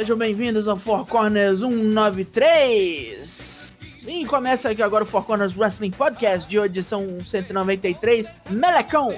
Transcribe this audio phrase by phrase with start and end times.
[0.00, 3.70] Sejam bem-vindos ao Four Corners 193.
[3.98, 8.26] Sim, começa aqui agora o Four Corners Wrestling Podcast de edição 193.
[8.48, 9.10] Melecão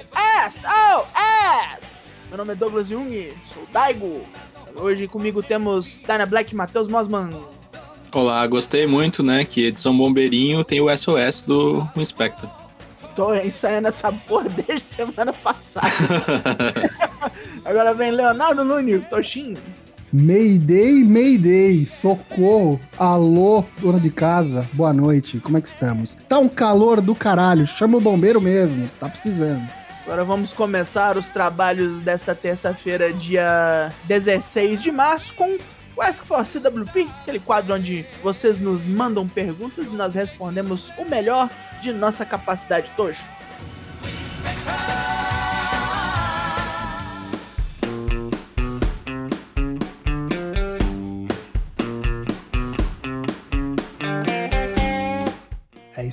[0.45, 1.87] SOS!
[2.27, 4.27] Meu nome é Douglas Jung, sou Daigo.
[4.75, 7.33] Hoje comigo temos Dana Black e Matheus Mosman.
[8.11, 9.45] Olá, gostei muito, né?
[9.45, 12.49] Que edição Bombeirinho tem o SOS do Inspector.
[13.15, 15.87] Tô ensaiando essa porra desde semana passada.
[17.63, 19.55] Agora vem Leonardo Nunes, Toshinho.
[20.15, 26.15] Mayday, Mayday, socorro, alô, dona de casa, boa noite, como é que estamos?
[26.29, 29.67] Tá um calor do caralho, chama o bombeiro mesmo, tá precisando.
[30.03, 35.57] Agora vamos começar os trabalhos desta terça-feira, dia 16 de março, com
[35.95, 41.05] o Ask for CWP, aquele quadro onde vocês nos mandam perguntas e nós respondemos o
[41.05, 41.49] melhor
[41.81, 43.23] de nossa capacidade, Tojo.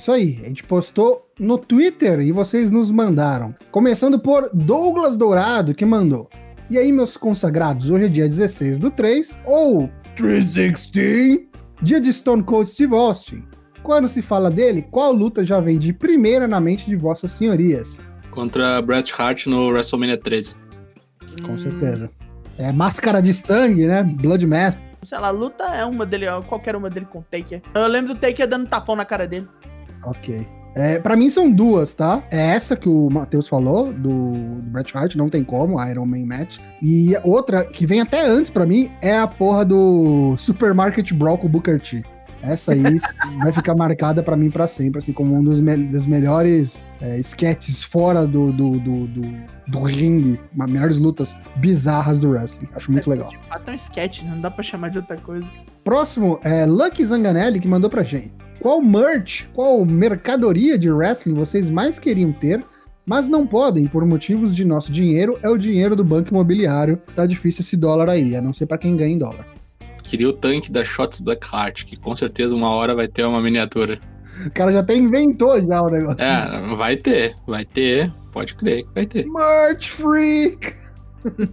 [0.01, 3.53] Isso aí, a gente postou no Twitter e vocês nos mandaram.
[3.69, 6.27] Começando por Douglas Dourado, que mandou.
[6.71, 11.41] E aí, meus consagrados, hoje é dia 16 do 3, ou 316,
[11.83, 13.43] dia de Stone Cold Steve Austin.
[13.83, 18.01] Quando se fala dele, qual luta já vem de primeira na mente de vossas senhorias?
[18.31, 20.55] Contra Bret Hart no WrestleMania 13.
[21.45, 22.09] Com certeza.
[22.57, 24.01] É máscara de sangue, né?
[24.01, 24.83] Blood Mask.
[25.03, 27.61] Sei lá, luta é uma dele, qualquer uma dele com o Taker.
[27.73, 29.47] Eu lembro do Taker dando tapão na cara dele.
[30.03, 30.47] Ok.
[30.73, 32.23] É, para mim são duas, tá?
[32.31, 36.25] É essa que o Matheus falou, do, do Bret Hart, não tem como, Iron Man
[36.25, 36.59] Match.
[36.81, 41.47] E outra, que vem até antes para mim, é a porra do Supermarket Brawl com
[41.47, 42.03] o Booker T.
[42.41, 42.81] Essa aí
[43.43, 47.19] vai ficar marcada para mim para sempre, assim, como um dos, me dos melhores é,
[47.19, 49.21] sketches fora do, do, do, do,
[49.67, 52.69] do ringue, uma, melhores lutas bizarras do wrestling.
[52.73, 53.29] Acho muito legal.
[53.29, 54.31] De fato é um sketch, né?
[54.31, 55.45] não dá pra chamar de outra coisa.
[55.83, 58.33] Próximo é Lucky Zanganelli, que mandou pra gente.
[58.61, 62.63] Qual merch, qual mercadoria de wrestling vocês mais queriam ter,
[63.03, 65.39] mas não podem por motivos de nosso dinheiro?
[65.41, 67.01] É o dinheiro do banco imobiliário.
[67.15, 69.47] Tá difícil esse dólar aí, a não ser para quem ganha em dólar.
[70.03, 73.99] Queria o tanque da Shots Blackheart, que com certeza uma hora vai ter uma miniatura.
[74.45, 76.21] O cara já até inventou já o negócio.
[76.21, 78.13] É, vai ter, vai ter.
[78.31, 79.25] Pode crer que vai ter.
[79.25, 80.75] Merch Freak!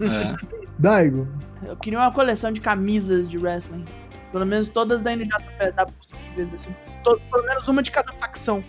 [0.02, 0.36] É.
[0.78, 1.26] Daigo.
[1.66, 3.86] Eu queria uma coleção de camisas de wrestling.
[4.30, 6.70] Pelo menos todas da NJPW possíveis, assim.
[7.02, 8.62] Todo, pelo menos uma de cada facção.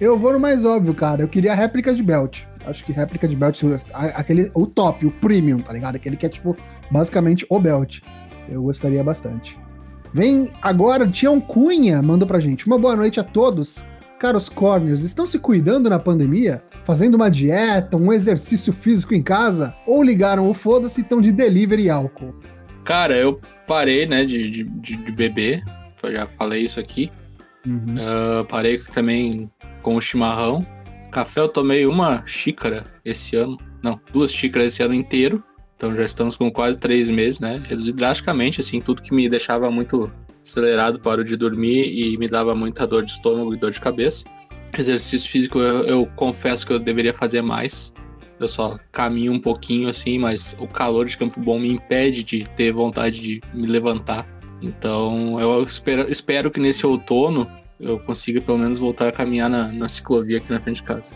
[0.00, 1.22] Eu vou no mais óbvio, cara.
[1.22, 2.44] Eu queria réplicas de belt.
[2.66, 5.96] Acho que réplica de belt, aquele, o top, o premium, tá ligado?
[5.96, 6.56] Aquele que é, tipo,
[6.90, 8.00] basicamente o belt.
[8.48, 9.58] Eu gostaria bastante.
[10.12, 12.66] Vem agora, Tião Cunha mandou pra gente.
[12.66, 13.84] Uma boa noite a todos.
[14.18, 16.62] Caros corners, estão se cuidando na pandemia?
[16.84, 19.74] Fazendo uma dieta, um exercício físico em casa?
[19.86, 22.34] Ou ligaram o foda-se e estão de delivery e álcool?
[22.84, 25.62] Cara, eu parei, né, de, de, de beber.
[26.02, 27.10] Eu já falei isso aqui.
[27.66, 27.96] Uhum.
[27.96, 29.50] Uh, parei também
[29.82, 30.66] com o chimarrão.
[31.10, 33.58] Café eu tomei uma xícara esse ano.
[33.82, 35.42] Não, duas xícaras esse ano inteiro.
[35.76, 37.62] Então já estamos com quase três meses, né?
[37.66, 40.10] Reduzi drasticamente, assim, tudo que me deixava muito
[40.42, 44.24] acelerado, parou de dormir e me dava muita dor de estômago e dor de cabeça.
[44.78, 47.92] Exercício físico eu, eu confesso que eu deveria fazer mais.
[48.38, 52.42] Eu só caminho um pouquinho assim, mas o calor de Campo Bom me impede de
[52.42, 54.26] ter vontade de me levantar.
[54.62, 59.70] Então eu espero, espero que nesse outono eu consiga pelo menos voltar a caminhar na,
[59.72, 61.14] na ciclovia aqui na frente de casa.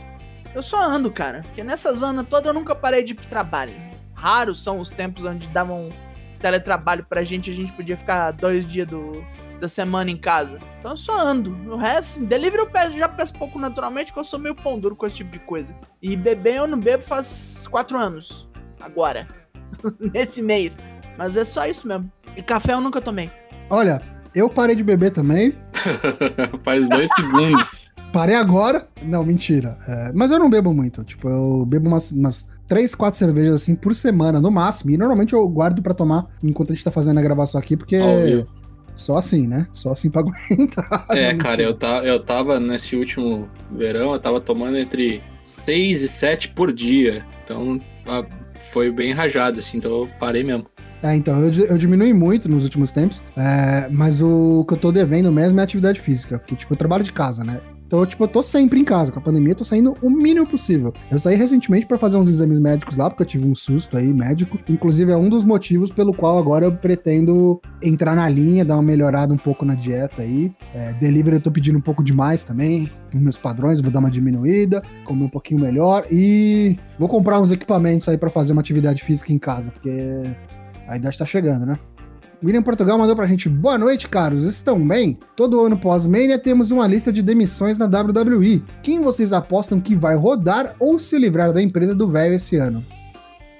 [0.54, 3.72] Eu só ando, cara, porque nessa zona toda eu nunca parei de ir pro trabalho.
[4.14, 5.88] Raros são os tempos onde davam
[6.38, 9.24] teletrabalho pra gente, a gente podia ficar dois dias do,
[9.60, 10.58] da semana em casa.
[10.78, 11.52] Então eu só ando.
[11.70, 14.78] O resto, assim, delivery eu peço, já peço pouco naturalmente, porque eu sou meio pão
[14.78, 15.76] duro com esse tipo de coisa.
[16.02, 18.48] E beber eu não bebo faz quatro anos.
[18.80, 19.28] Agora.
[20.12, 20.76] Nesse mês.
[21.16, 22.10] Mas é só isso mesmo.
[22.36, 23.30] E café eu nunca tomei.
[23.68, 24.03] Olha,
[24.34, 25.54] eu parei de beber também.
[26.62, 27.92] Faz dois segundos.
[28.12, 28.88] Parei agora.
[29.03, 29.77] Não, mentira.
[29.86, 31.03] É, mas eu não bebo muito.
[31.04, 34.91] Tipo, eu bebo umas, umas 3, 4 cervejas assim por semana, no máximo.
[34.91, 37.98] E normalmente eu guardo para tomar enquanto a gente tá fazendo a gravação aqui, porque.
[38.94, 39.66] Só assim, né?
[39.72, 41.06] Só assim pra aguentar.
[41.10, 46.09] É, cara, eu, tá, eu tava nesse último verão, eu tava tomando entre 6 e
[46.09, 47.27] 7 por dia.
[47.42, 47.80] Então
[48.60, 50.66] foi bem rajado, assim, então eu parei mesmo.
[51.02, 54.92] É, então, eu, eu diminui muito nos últimos tempos, é, mas o que eu tô
[54.92, 57.60] devendo mesmo é atividade física, porque, tipo, eu trabalho de casa, né?
[57.91, 59.10] Então, tipo, eu tô sempre em casa.
[59.10, 60.94] Com a pandemia, eu tô saindo o mínimo possível.
[61.10, 64.14] Eu saí recentemente para fazer uns exames médicos lá, porque eu tive um susto aí
[64.14, 64.60] médico.
[64.68, 68.82] Inclusive, é um dos motivos pelo qual agora eu pretendo entrar na linha, dar uma
[68.84, 70.53] melhorada um pouco na dieta aí.
[70.72, 72.88] É, delivery eu tô pedindo um pouco demais também.
[73.12, 77.50] Os meus padrões, vou dar uma diminuída, comer um pouquinho melhor e vou comprar uns
[77.50, 80.36] equipamentos aí para fazer uma atividade física em casa, porque
[80.91, 81.78] a idade tá chegando, né?
[82.42, 84.45] William Portugal mandou pra gente: Boa noite, caros.
[84.45, 85.19] Estão bem?
[85.37, 88.65] Todo ano pós-Mania temos uma lista de demissões na WWE.
[88.83, 92.84] Quem vocês apostam que vai rodar ou se livrar da empresa do velho esse ano?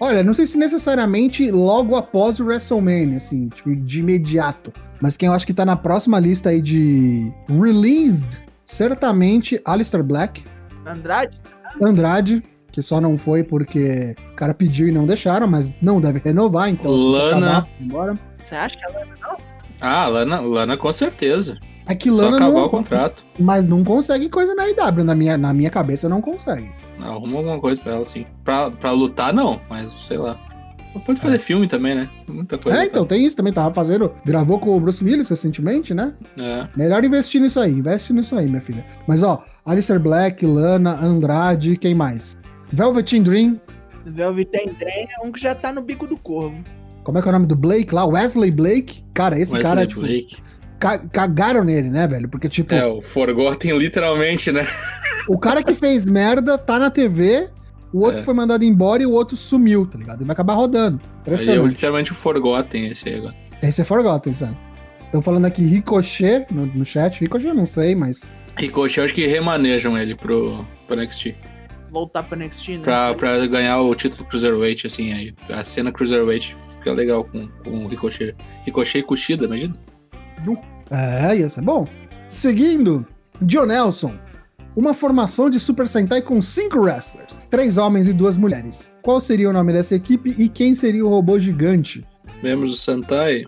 [0.03, 4.73] Olha, não sei se necessariamente logo após o WrestleMania, assim, tipo, de imediato.
[5.01, 10.43] Mas quem eu acho que tá na próxima lista aí de released, certamente Alistair Black.
[10.87, 11.37] Andrade?
[11.83, 16.21] Andrade, que só não foi porque o cara pediu e não deixaram, mas não deve
[16.25, 16.91] renovar, então.
[16.91, 17.59] Lana.
[17.59, 18.19] Acabar, embora.
[18.43, 19.37] Você acha que ela não?
[19.81, 21.59] Ah, Lana, Lana com certeza.
[21.87, 23.25] É que Só Lana acabar não, o contrato.
[23.39, 26.71] mas não consegue coisa na IW, na minha, na minha cabeça não consegue.
[27.05, 28.27] Arruma alguma coisa pra ela, assim.
[28.45, 30.39] Pra, pra lutar, não, mas sei lá.
[31.05, 32.11] Pode fazer filme também, né?
[32.29, 32.83] Muita coisa.
[32.83, 36.13] É, então tem isso também, tava fazendo, gravou com o Bruce Willis recentemente, né?
[36.41, 36.69] É.
[36.77, 38.85] Melhor investir nisso aí, investe nisso aí, minha filha.
[39.07, 42.35] Mas ó, Alistair Black, Lana, Andrade, quem mais?
[42.73, 43.57] Velveteen Dream,
[44.05, 46.63] Velvet Dream é um que já tá no bico do corvo.
[47.05, 48.05] como é que é o nome do Blake lá?
[48.05, 49.03] Wesley Blake?
[49.15, 50.37] Cara, esse Wesley cara, tipo, Blake.
[50.79, 52.29] ca- cagaram nele, né, velho?
[52.29, 54.67] Porque, tipo, É, o Forgotten literalmente, né?
[55.29, 57.49] o cara que fez merda tá na TV,
[57.93, 58.25] o outro É.
[58.25, 60.19] foi mandado embora e o outro sumiu, tá ligado?
[60.21, 61.01] Ele vai acabar rodando.
[61.27, 63.35] Aí é literalmente o Forgotten esse aí agora.
[63.63, 64.57] Esse é Forgotten, sabe?
[65.05, 67.21] Estão falando aqui Ricochet no, no chat.
[67.21, 68.33] Ricochet eu não sei, mas.
[68.57, 71.35] Ricochet, acho que remanejam ele pro, pro NXT.
[71.91, 72.79] Voltar pro NXT, né?
[72.83, 75.35] Pra, pra ganhar o título Cruiserweight, assim, aí.
[75.51, 78.35] A cena Cruiserweight fica legal com, com o Ricochet.
[78.65, 79.75] Ricochet e Kushida, imagina?
[80.91, 81.87] É, ia ser bom.
[82.29, 83.07] Seguindo,
[83.43, 84.19] John Nelson.
[84.77, 88.89] Uma formação de Super Sentai com cinco wrestlers, três homens e duas mulheres.
[89.03, 92.07] Qual seria o nome dessa equipe e quem seria o robô gigante?
[92.41, 93.45] Membros do Sentai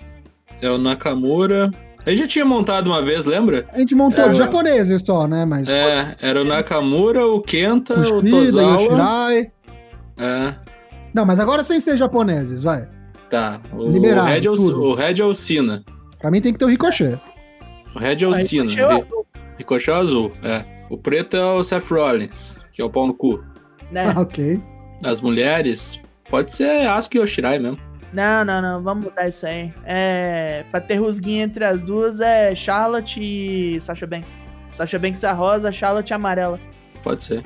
[0.61, 1.71] é o Nakamura.
[2.05, 3.65] A gente já tinha montado uma vez, lembra?
[3.73, 5.45] A gente montou É, de japoneses só, né?
[5.45, 5.69] Mas.
[5.69, 8.81] É, era o Nakamura, o Kenta, o Kushida, Tozawa.
[8.83, 9.53] Yoshirai.
[10.19, 10.55] É,
[11.15, 12.89] Não, mas agora sem ser japoneses, vai.
[13.31, 13.63] tá.
[13.73, 14.83] O Liberado, Red é o, tudo.
[14.83, 15.85] o Red é o Sina.
[16.21, 17.19] Pra mim tem que ter o Ricochet.
[17.95, 18.65] O Red é o Sina.
[18.65, 19.27] Ricochet é o azul,
[19.59, 20.65] Ricochet é o azul, é.
[20.91, 23.43] O preto é o Seth Rollins, que é o pau no cu.
[23.91, 24.13] né?
[24.15, 24.61] Ah, ok.
[25.05, 27.79] As mulheres, pode ser Asuka e Yoshirai mesmo.
[28.13, 29.73] Não, não, não, vamos mudar isso aí.
[29.85, 30.65] É.
[30.71, 34.37] Pra ter rusguinha entre as duas é Charlotte e Sasha Banks.
[34.71, 36.61] Sasha Banks é a rosa, Charlotte é a amarela.
[37.03, 37.43] Pode ser.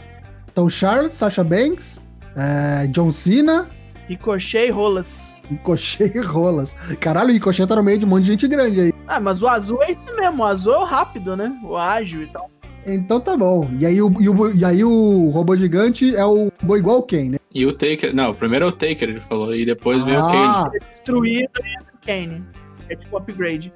[0.51, 2.01] Então, Charlotte, Sasha Banks,
[2.37, 3.69] é, John Cena,
[4.09, 5.37] Ricochet e Rolas.
[5.51, 6.75] Ricochet e Rolas.
[7.01, 8.93] Caralho, o Ricochet tá no meio de um monte de gente grande aí.
[9.07, 11.53] Ah, mas o azul é isso mesmo, o azul é o rápido, né?
[11.65, 12.51] O ágil e tal.
[12.87, 13.69] Então tá bom.
[13.79, 17.31] E aí o, e o, e aí o robô gigante é o robô igual Ken,
[17.31, 17.36] né?
[17.57, 20.37] E o Taker, não, primeiro é o Taker, ele falou, e depois veio o Kane.
[20.37, 22.45] ah, Destruído e entra o Kane.
[22.89, 23.73] É tipo upgrade.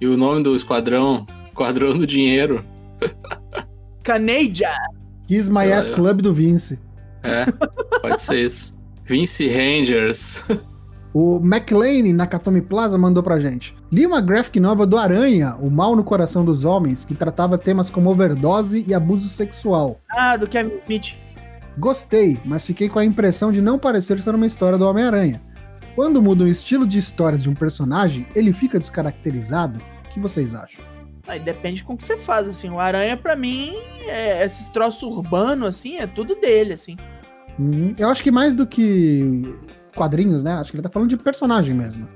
[0.00, 2.64] E o nome do esquadrão, Esquadrão do Dinheiro.
[4.02, 4.70] Caneja.
[5.26, 6.78] Kiss My Ass eu- Club do Vince.
[7.24, 7.46] É,
[8.00, 8.76] pode ser isso.
[9.04, 10.44] Vince Rangers.
[11.14, 13.76] O McLean, Nakatomi Plaza, mandou pra gente.
[13.92, 17.90] Li uma graphic nova do Aranha, O Mal no Coração dos Homens, que tratava temas
[17.90, 20.00] como overdose e abuso sexual.
[20.10, 21.14] Ah, do Kevin Smith.
[21.78, 25.40] Gostei, mas fiquei com a impressão de não parecer ser uma história do Homem-Aranha.
[25.94, 29.82] Quando muda o estilo de histórias de um personagem, ele fica descaracterizado?
[30.04, 30.84] O que vocês acham?
[31.26, 32.70] Aí depende com o que você faz, assim.
[32.70, 33.74] O Aranha, pra mim,
[34.06, 36.96] é esses troços urbanos, assim, é tudo dele, assim.
[37.58, 37.94] Uhum.
[37.98, 39.54] Eu acho que mais do que
[39.94, 40.54] quadrinhos, né?
[40.54, 42.08] Acho que ele tá falando de personagem mesmo.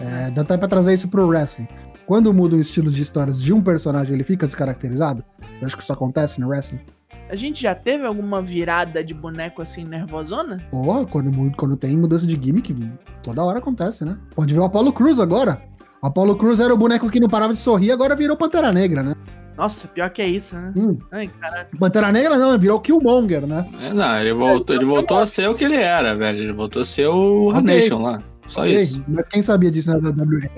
[0.00, 1.68] É, dá até pra trazer isso pro wrestling.
[2.06, 5.22] Quando muda o estilo de histórias de um personagem, ele fica descaracterizado?
[5.60, 6.80] Eu acho que isso acontece no wrestling.
[7.28, 10.58] A gente já teve alguma virada de boneco assim nervosona?
[10.70, 12.74] Porra, quando, quando tem mudança de gimmick,
[13.22, 14.18] toda hora acontece, né?
[14.34, 15.62] Pode ver o Apollo Cruz agora.
[16.02, 19.02] O Apollo Cruz era o boneco que não parava de sorrir, agora virou Pantera Negra,
[19.02, 19.14] né?
[19.56, 20.72] Nossa, pior que é isso, né?
[20.74, 20.98] Hum.
[21.12, 21.68] Ai, caralho.
[21.78, 23.66] Pantera Negra não, virou Killmonger, né?
[23.78, 26.38] É, não, ele voltou, ele voltou a ser o que ele era, velho.
[26.44, 27.62] Ele voltou a ser o Ok.
[27.62, 28.22] Nation lá.
[28.46, 29.04] Só Ok, isso.
[29.06, 30.50] Mas quem sabia disso na WWE?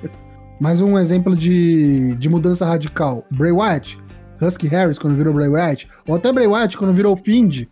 [0.58, 3.24] Mais um exemplo de, de mudança radical.
[3.30, 3.98] Bray Wyatt.
[4.40, 5.88] Husky Harris quando virou Bray Wyatt.
[6.06, 7.64] Ou até Bray Wyatt quando virou Find.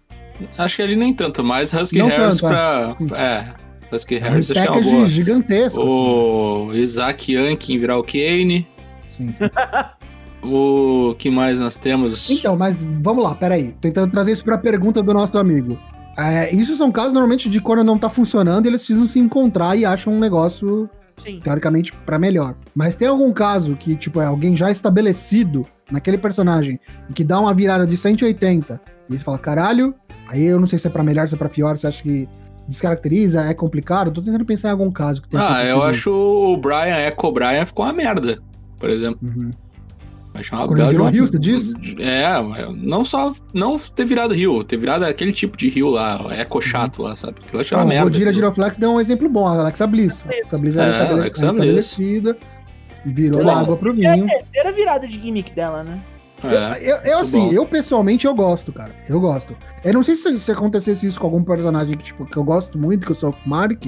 [0.58, 2.96] Acho que ele nem tanto, mas Husky Não Harris tanto, pra.
[3.18, 5.06] É, Husky Um Harris acho que é uma boa.
[5.08, 5.80] gigantesco.
[5.80, 5.90] assim.
[5.90, 8.66] O Isaac Yankin virar o Kane.
[9.08, 9.34] Sim.
[10.46, 12.28] O que mais nós temos?
[12.28, 13.72] Então, mas vamos lá, peraí.
[13.80, 15.78] Tentando trazer isso pra pergunta do nosso amigo.
[16.18, 19.86] É, isso são casos normalmente de quando não tá funcionando eles precisam se encontrar e
[19.86, 21.40] acham um negócio, Sim.
[21.42, 22.54] teoricamente, pra melhor.
[22.74, 27.38] Mas tem algum caso que, tipo, é alguém já estabelecido naquele personagem e que dá
[27.40, 29.94] uma virada de 180 e você fala, caralho,
[30.28, 32.28] aí eu não sei se é pra melhor, se é pra pior, se acha que
[32.66, 34.10] descaracteriza, é complicado.
[34.10, 37.66] Tô tentando pensar em algum caso que tenha Ah, eu acho o Brian Echo Brian
[37.66, 38.38] ficou uma merda,
[38.78, 39.18] por exemplo.
[39.22, 39.50] Uhum.
[40.36, 41.72] Achei uma Quando virou uma- rio, você diz?
[42.00, 42.26] É,
[42.74, 47.02] não só não ter virado rio, ter virado aquele tipo de rio lá, eco chato
[47.02, 47.34] lá, sabe?
[47.40, 48.04] Aquilo eu achei Ah, uma o merda.
[48.04, 50.24] Godira Giroflex deu um exemplo bom, a Alexa Bliss.
[50.26, 52.36] A Alexa Bliss era É, estabele- Alexa estabelecida,
[53.06, 54.26] virou da água pro É a vinho.
[54.26, 56.00] terceira virada de gimmick dela, né?
[56.42, 57.52] É, Eu, eu, assim, bom.
[57.52, 58.94] eu pessoalmente eu gosto, cara.
[59.08, 59.56] Eu gosto.
[59.82, 62.78] Eu não sei se, se acontecesse isso com algum personagem que, tipo, que eu gosto
[62.78, 63.82] muito, que eu sou Mark,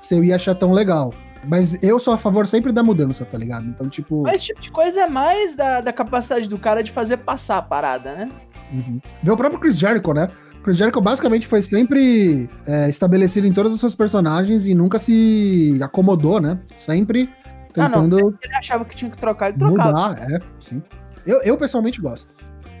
[0.00, 1.12] se eu ia achar tão legal.
[1.46, 3.66] Mas eu sou a favor sempre da mudança, tá ligado?
[3.66, 4.22] Então, tipo.
[4.22, 7.58] Mas esse tipo de coisa é mais da, da capacidade do cara de fazer passar
[7.58, 8.28] a parada, né?
[8.72, 9.00] Uhum.
[9.22, 10.28] Vê o próprio Chris Jericho, né?
[10.62, 15.78] Chris Jericho basicamente foi sempre é, estabelecido em todos os seus personagens e nunca se
[15.82, 16.58] acomodou, né?
[16.76, 17.28] Sempre
[17.76, 18.02] Ah, não.
[18.02, 19.90] tentando Ele achava que tinha que trocar, ele trocava.
[19.90, 20.32] mudar.
[20.32, 20.82] É, sim.
[21.26, 22.34] Eu, eu pessoalmente gosto.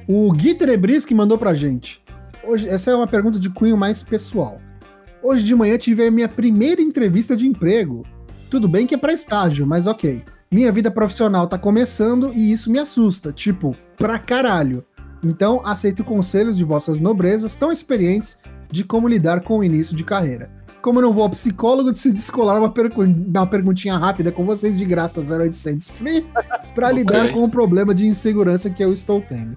[0.08, 2.02] O Gui Terebris que mandou pra gente.
[2.42, 4.60] Hoje, essa é uma pergunta de cunho mais pessoal.
[5.22, 8.04] Hoje de manhã tive a minha primeira entrevista de emprego.
[8.50, 10.24] Tudo bem que é pra estágio, mas ok.
[10.50, 14.84] Minha vida profissional tá começando e isso me assusta, tipo, pra caralho.
[15.22, 18.38] Então, aceito conselhos de vossas nobrezas tão experientes
[18.70, 20.50] de como lidar com o início de carreira.
[20.82, 24.78] Como eu não vou ao psicólogo, se descolar uma, pergu- uma perguntinha rápida com vocês
[24.78, 26.26] de graça 0800 free
[26.76, 26.92] Ok.
[26.92, 29.56] lidar com o problema de insegurança que eu estou tendo.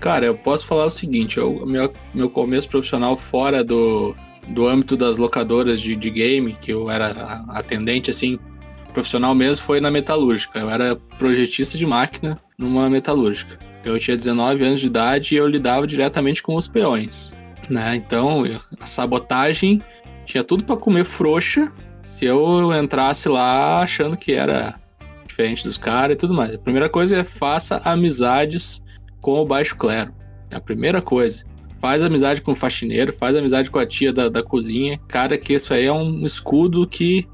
[0.00, 4.14] Cara, eu posso falar o seguinte: eu, meu, meu começo profissional fora do,
[4.48, 7.08] do âmbito das locadoras de, de game, que eu era
[7.50, 8.38] atendente, assim,
[8.92, 10.58] profissional mesmo, foi na metalúrgica.
[10.58, 13.58] Eu era projetista de máquina numa metalúrgica.
[13.80, 17.32] Então eu tinha 19 anos de idade e eu lidava diretamente com os peões.
[17.70, 17.96] Né?
[17.96, 18.42] Então
[18.80, 19.82] a sabotagem
[20.26, 21.72] tinha tudo pra comer frouxa
[22.04, 24.78] se eu entrasse lá achando que era
[25.26, 26.54] diferente dos caras e tudo mais.
[26.54, 28.82] A primeira coisa é faça amizades
[29.20, 30.12] com o baixo clero.
[30.50, 31.44] É a primeira coisa.
[31.78, 34.98] Faz amizade com o faxineiro, faz amizade com a tia da, da cozinha.
[35.08, 37.26] Cara, que isso aí é um escudo que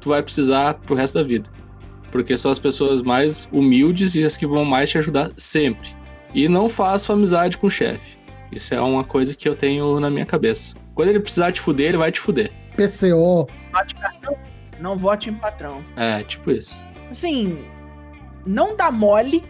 [0.00, 1.50] tu vai precisar pro resto da vida.
[2.12, 5.90] Porque são as pessoas mais humildes e as que vão mais te ajudar sempre.
[6.34, 8.18] E não faça amizade com o chefe.
[8.50, 10.74] Isso é uma coisa que eu tenho na minha cabeça.
[10.94, 12.50] Quando ele precisar te fuder, ele vai te fuder.
[12.76, 14.36] PCO, Vote cartão,
[14.80, 15.84] não vote em patrão.
[15.96, 16.82] É, tipo isso.
[17.10, 17.66] Assim,
[18.46, 19.42] não dá mole,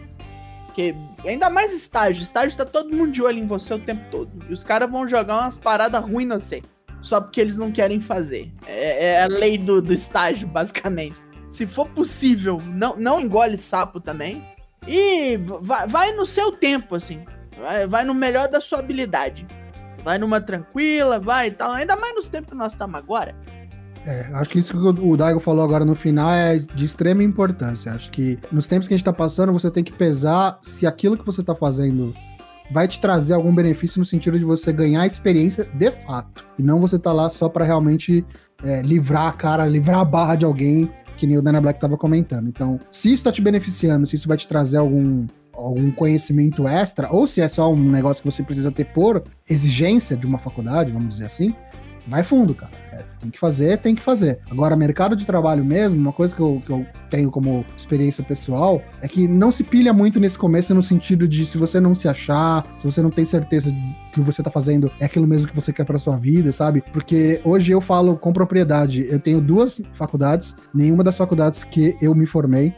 [0.65, 2.23] porque ainda mais estágio.
[2.23, 4.29] Estágio tá todo mundo de olho em você o tempo todo.
[4.49, 6.61] E os caras vão jogar umas paradas ruins no você.
[7.01, 8.51] Só porque eles não querem fazer.
[8.65, 11.21] É, é a lei do, do estágio, basicamente.
[11.49, 14.43] Se for possível, não, não engole sapo também.
[14.85, 17.23] E vai, vai no seu tempo, assim.
[17.59, 19.47] Vai, vai no melhor da sua habilidade.
[20.03, 21.71] Vai numa tranquila, vai e tal.
[21.71, 23.35] Ainda mais nos tempos que nós estamos agora.
[24.05, 27.91] É, acho que isso que o Daigo falou agora no final é de extrema importância.
[27.91, 31.17] Acho que nos tempos que a gente tá passando, você tem que pesar se aquilo
[31.17, 32.13] que você tá fazendo
[32.71, 36.45] vai te trazer algum benefício no sentido de você ganhar experiência de fato.
[36.57, 38.25] E não você tá lá só pra realmente
[38.63, 41.97] é, livrar a cara, livrar a barra de alguém, que nem o Dana Black tava
[41.97, 42.47] comentando.
[42.47, 45.25] Então, se isso tá te beneficiando, se isso vai te trazer algum
[45.67, 50.15] algum conhecimento extra, ou se é só um negócio que você precisa ter por exigência
[50.15, 51.53] de uma faculdade, vamos dizer assim,
[52.07, 52.71] vai fundo, cara.
[52.91, 54.39] É, tem que fazer, tem que fazer.
[54.49, 58.81] Agora, mercado de trabalho mesmo, uma coisa que eu, que eu tenho como experiência pessoal
[59.01, 62.07] é que não se pilha muito nesse começo no sentido de se você não se
[62.07, 63.71] achar, se você não tem certeza
[64.23, 66.83] que você tá fazendo é aquilo mesmo que você quer pra sua vida, sabe?
[66.93, 72.13] Porque hoje eu falo com propriedade, eu tenho duas faculdades, nenhuma das faculdades que eu
[72.15, 72.73] me formei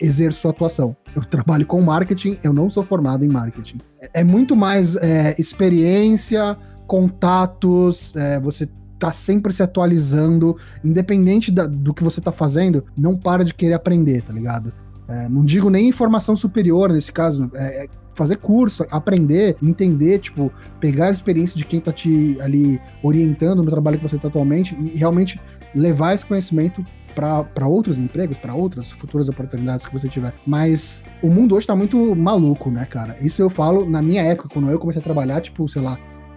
[0.00, 0.96] exerço atuação.
[1.14, 3.78] Eu trabalho com marketing, eu não sou formado em marketing.
[4.00, 11.66] É, é muito mais é, experiência, contatos, é, você tá sempre se atualizando, independente da-
[11.66, 14.72] do que você tá fazendo, não para de querer aprender, tá ligado?
[15.08, 20.52] É, não digo nem informação superior nesse caso, é, é fazer curso, aprender, entender, tipo,
[20.80, 24.76] pegar a experiência de quem tá te ali orientando no trabalho que você tá atualmente
[24.80, 25.40] e realmente
[25.74, 30.34] levar esse conhecimento para outros empregos, para outras futuras oportunidades que você tiver.
[30.46, 33.16] Mas o mundo hoje tá muito maluco, né, cara?
[33.20, 35.96] Isso eu falo na minha época, quando eu comecei a trabalhar, tipo, sei lá,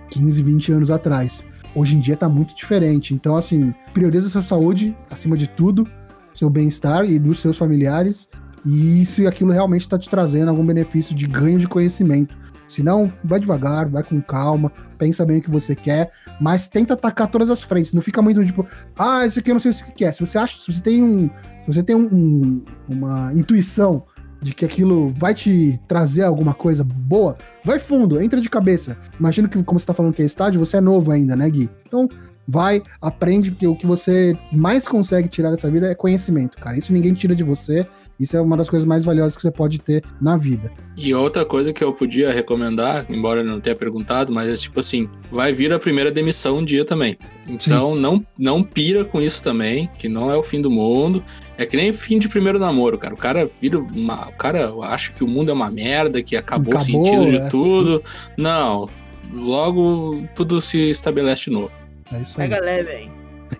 [0.10, 1.46] 15, 20 anos atrás.
[1.76, 3.14] Hoje em dia tá muito diferente.
[3.14, 5.88] Então, assim, prioriza sua saúde acima de tudo,
[6.34, 8.30] seu bem-estar e dos seus familiares.
[8.66, 12.38] E se aquilo realmente tá te trazendo algum benefício de ganho de conhecimento.
[12.68, 16.10] Se não, vai devagar, vai com calma, pensa bem o que você quer,
[16.42, 17.94] mas tenta atacar todas as frentes.
[17.94, 18.66] Não fica muito tipo,
[18.98, 20.12] ah, isso aqui eu não sei o que é.
[20.12, 21.30] Se você acha, se você tem um,
[21.62, 24.04] se você tem um- um- uma intuição
[24.42, 28.98] de que aquilo vai te trazer alguma coisa boa, vai fundo, entra de cabeça.
[29.20, 31.70] Imagino que, como você tá falando que é estádio, você é novo ainda, né, Gui?
[31.88, 32.08] Então,
[32.48, 36.78] vai, aprende, porque o que você mais consegue tirar dessa vida é conhecimento, cara.
[36.78, 37.86] Isso ninguém tira de você.
[38.20, 40.72] Isso é uma das coisas mais valiosas que você pode ter na vida.
[40.98, 44.80] E outra coisa que eu podia recomendar, embora eu não tenha perguntado, mas é tipo
[44.80, 47.18] assim, vai vir a primeira demissão um dia também.
[47.48, 51.24] Então não, não pira com isso também, que não é o fim do mundo.
[51.58, 53.14] É que nem fim de primeiro namoro, cara.
[53.14, 54.30] O cara vira uma.
[54.30, 57.44] O cara acha que o mundo é uma merda, que acabou, acabou o sentido é.
[57.44, 58.04] de tudo.
[58.38, 58.90] Não.
[59.34, 61.87] Logo tudo se estabelece de novo.
[62.12, 62.50] É isso aí.
[62.50, 63.12] Pega leve, hein?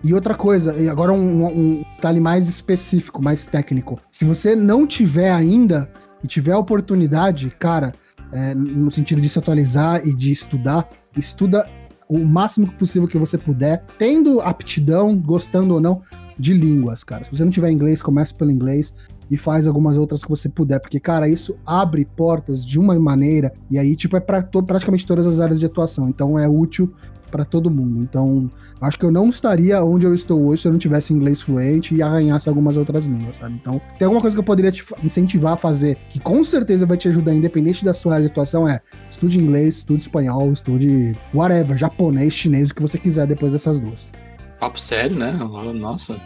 [0.04, 3.98] E outra coisa, e agora um, um detalhe mais específico, mais técnico.
[4.10, 5.90] Se você não tiver ainda
[6.22, 7.94] e tiver a oportunidade, cara,
[8.32, 11.66] é, no sentido de se atualizar e de estudar, estuda
[12.08, 16.02] o máximo possível que você puder, tendo aptidão, gostando ou não,
[16.38, 17.24] de línguas, cara.
[17.24, 18.94] Se você não tiver inglês, comece pelo inglês
[19.30, 23.52] e faz algumas outras que você puder, porque, cara, isso abre portas de uma maneira,
[23.70, 26.08] e aí, tipo, é para praticamente todas as áreas de atuação.
[26.08, 26.92] Então é útil
[27.28, 28.00] para todo mundo.
[28.02, 31.40] Então, acho que eu não estaria onde eu estou hoje se eu não tivesse inglês
[31.40, 33.54] fluente e arranhasse algumas outras línguas, sabe?
[33.54, 36.96] Então, tem alguma coisa que eu poderia te incentivar a fazer que com certeza vai
[36.96, 38.80] te ajudar, independente da sua área de atuação, é
[39.10, 44.10] estude inglês, estude espanhol, estude whatever, japonês, chinês, o que você quiser depois dessas duas.
[44.58, 45.32] Papo sério, né?
[45.74, 46.16] Nossa.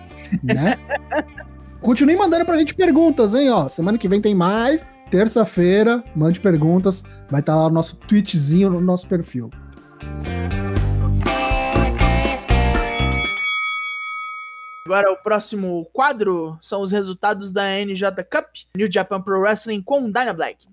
[0.42, 0.76] Né?
[1.82, 3.50] Continue mandando pra gente perguntas, hein?
[3.50, 4.88] Ó, semana que vem tem mais.
[5.10, 7.02] Terça-feira, mande perguntas.
[7.28, 9.50] Vai estar tá lá o nosso tweetzinho no nosso perfil.
[14.86, 18.46] Agora o próximo quadro são os resultados da NJ Cup,
[18.76, 20.68] New Japan Pro Wrestling com Dyna Black.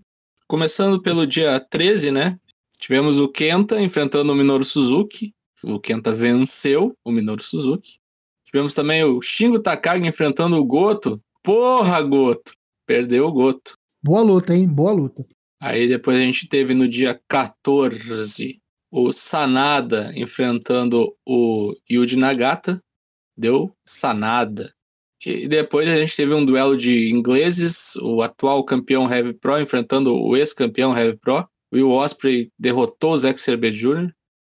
[0.47, 2.39] Começando pelo dia 13, né?
[2.79, 5.33] Tivemos o Kenta enfrentando o Minoru Suzuki.
[5.63, 7.99] O Kenta venceu o Minoru Suzuki.
[8.49, 11.21] Tivemos também o Shingo Takagi enfrentando o Goto.
[11.43, 12.53] Porra, Goto!
[12.87, 13.73] Perdeu o Goto.
[14.03, 14.67] Boa luta, hein?
[14.67, 15.25] Boa luta.
[15.61, 18.59] Aí depois a gente teve no dia 14
[18.91, 22.81] o Sanada enfrentando o Yuji Nagata
[23.39, 24.71] deu sanada.
[25.25, 30.15] E depois a gente teve um duelo de ingleses, o atual campeão Heavy Pro enfrentando
[30.15, 31.47] o ex-campeão Heavy Pro.
[31.73, 34.11] Will Osprey derrotou o Zack Sabre Jr.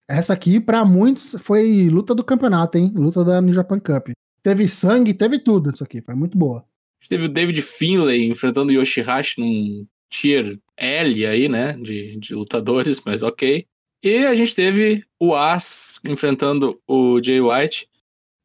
[0.09, 2.91] Essa aqui, para muitos, foi luta do campeonato, hein?
[2.93, 4.09] Luta da New Japan Cup.
[4.41, 6.65] Teve sangue, teve tudo isso aqui, foi muito boa.
[7.07, 11.73] Teve o David Finlay enfrentando o Yoshihashi num tier L aí, né?
[11.73, 13.65] De, de lutadores, mas ok.
[14.03, 17.87] E a gente teve o As enfrentando o Jay White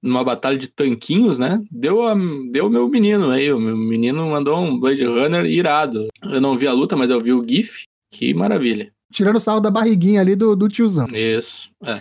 [0.00, 1.60] numa batalha de tanquinhos, né?
[1.70, 2.14] Deu a,
[2.50, 3.52] deu meu menino aí.
[3.52, 6.06] O meu menino mandou um Blade Runner irado.
[6.22, 7.82] Eu não vi a luta, mas eu vi o GIF.
[8.12, 8.92] Que maravilha.
[9.12, 11.06] Tirando o sal da barriguinha ali do, do tiozão.
[11.12, 12.00] Isso, é.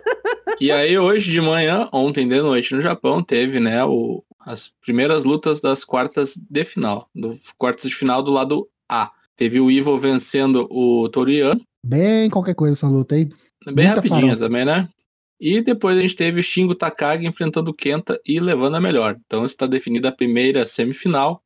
[0.60, 5.24] e aí, hoje de manhã, ontem de noite no Japão, teve, né, o, as primeiras
[5.24, 7.08] lutas das quartas de final.
[7.14, 9.10] Do quartas de final do lado A.
[9.36, 11.60] Teve o Evil vencendo o Toriano.
[11.84, 13.28] Bem qualquer coisa essa luta aí.
[13.72, 14.38] Bem rapidinha farofa.
[14.38, 14.88] também, né?
[15.38, 19.16] E depois a gente teve o Shingo Takagi enfrentando o Kenta e levando a melhor.
[19.26, 21.42] Então está definida a primeira semifinal,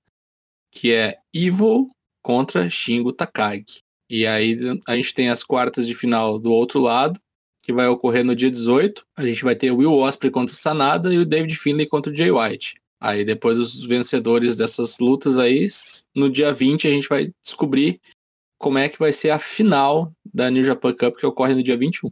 [0.70, 1.88] que é Evil
[2.22, 3.80] contra Shingo Takagi.
[4.10, 7.20] E aí a gente tem as quartas de final do outro lado,
[7.62, 9.06] que vai ocorrer no dia 18.
[9.16, 12.12] A gente vai ter o Will Osprey contra o Sanada e o David Finlay contra
[12.12, 12.80] o Jay White.
[13.00, 15.68] Aí depois os vencedores dessas lutas aí,
[16.14, 18.00] no dia 20 a gente vai descobrir
[18.58, 21.78] como é que vai ser a final da New Japan Cup que ocorre no dia
[21.78, 22.10] 21.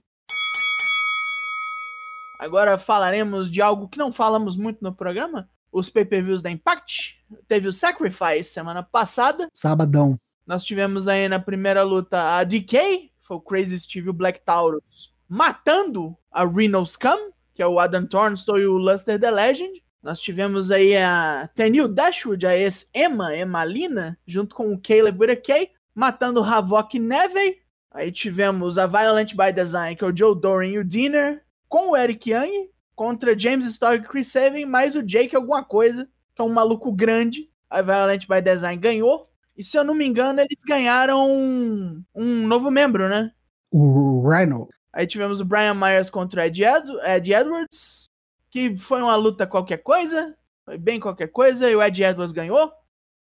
[2.39, 5.51] Agora falaremos de algo que não falamos muito no programa.
[5.73, 7.19] Os pay-per-views da Impact.
[7.49, 9.49] Teve o Sacrifice semana passada.
[9.53, 10.19] Sabadão.
[10.49, 14.41] Nós tivemos aí na primeira luta a DK, foi o Crazy Steve e o Black
[14.41, 19.85] Taurus, matando a Reno Scum, que é o Adam Tornstone e o Luster The Legend.
[20.03, 26.41] Nós tivemos aí a Tenil Dashwood, a ex-Emma, Emalina, junto com o Caleb Whittaker, matando
[26.41, 27.59] o Havok Neve.
[27.91, 31.91] Aí tivemos a Violent by Design, que é o Joe Doran e o Dinner, com
[31.91, 36.41] o Eric Young contra James Stork e Chris Seven, mais o Jake alguma coisa, que
[36.41, 37.51] é um maluco grande.
[37.69, 39.28] A Violent by Design ganhou.
[39.59, 43.33] E se eu não me engano, eles ganharam um, um novo membro, né?
[43.73, 44.69] O Rhino.
[44.93, 48.09] Aí tivemos o Brian Myers contra o Ed, Ed, Ed Edwards,
[48.53, 52.73] que foi uma luta qualquer coisa, foi bem qualquer coisa, e o Ed Edwards ganhou.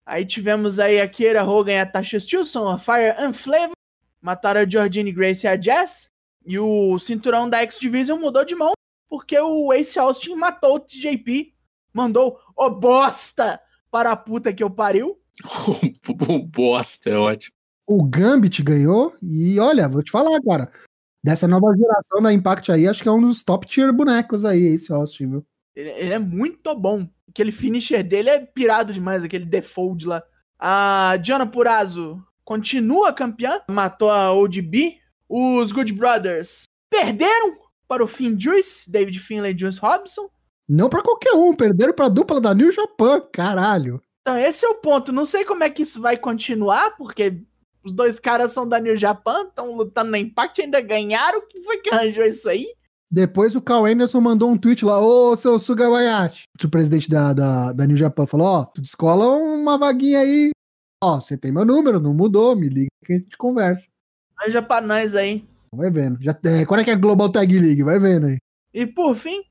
[0.06, 3.76] Aí tivemos aí a Kiera Hogan e a Tasha Stilson, a Fire and Flavor,
[4.20, 6.10] mataram a Jordine Grace e a Jess.
[6.46, 8.72] E o cinturão da X-Division mudou de mão
[9.08, 11.54] porque o Ace Austin matou o TJP.
[11.92, 15.21] Mandou, ô oh, bosta, para a puta que eu pariu.
[16.08, 17.54] O bosta, é ótimo.
[17.86, 20.70] O Gambit ganhou e olha, vou te falar, cara.
[21.24, 24.62] Dessa nova geração da Impact aí, acho que é um dos top tier bonecos aí,
[24.62, 25.46] esse Austin, viu?
[25.74, 27.08] Ele, ele é muito bom.
[27.28, 30.22] Aquele finisher dele é pirado demais, aquele default lá.
[30.58, 37.56] A Diana Purazo continua campeã, matou a ODB, os Good Brothers perderam
[37.88, 40.28] para o Finn Juice, David Finlay e Juice Robson.
[40.68, 44.00] Não pra qualquer um, perderam pra dupla da New Japan, caralho.
[44.22, 45.12] Então, esse é o ponto.
[45.12, 47.42] Não sei como é que isso vai continuar, porque
[47.84, 51.42] os dois caras são da New Japan, estão lutando na Impact, ainda ganharam.
[51.48, 52.66] Quem foi que arranjou isso aí?
[53.10, 56.44] Depois o Carl Anderson mandou um tweet lá, ô seu Sugawayashi.
[56.64, 60.50] O presidente da, da, da New Japan falou: ó, tu descola uma vaguinha aí.
[61.04, 63.88] Ó, você tem meu número, não mudou, me liga que a gente conversa.
[64.38, 65.44] Arranja pra nós aí.
[65.74, 66.22] Vai vendo.
[66.22, 67.82] Já, é, quando é que é a Global Tag League?
[67.82, 68.38] Vai vendo aí.
[68.72, 69.42] E por fim,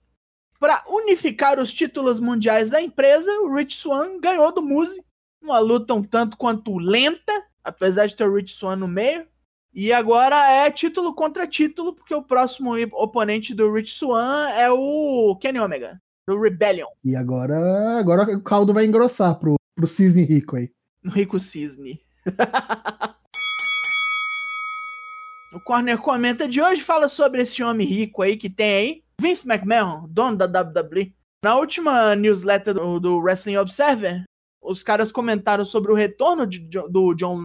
[0.61, 5.03] para unificar os títulos mundiais da empresa, o Rich Swan ganhou do Muse.
[5.41, 9.25] Uma luta um tanto quanto lenta, apesar de ter o Rich Swan no meio.
[9.73, 15.35] E agora é título contra título, porque o próximo oponente do Rich Swan é o
[15.41, 16.89] Kenny Omega, do Rebellion.
[17.03, 20.69] E agora, agora o caldo vai engrossar pro, pro Cisne Rico aí.
[21.01, 21.99] No Rico Cisne.
[25.55, 29.03] o Corner Comenta de hoje fala sobre esse homem rico aí que tem aí.
[29.21, 31.13] Vince McMahon, dono da WWE.
[31.43, 34.23] Na última newsletter do, do Wrestling Observer,
[34.61, 37.39] os caras comentaram sobre o retorno de, do John